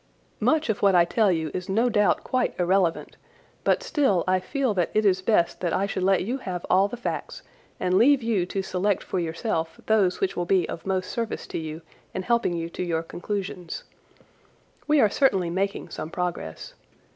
[0.39, 3.17] Much of what I tell you is no doubt quite irrelevant,
[3.63, 6.87] but still I feel that it is best that I should let you have all
[6.87, 7.43] the facts
[7.79, 11.59] and leave you to select for yourself those which will be of most service to
[11.59, 11.83] you
[12.15, 13.83] in helping you to your conclusions.
[14.87, 16.73] We are certainly making some progress.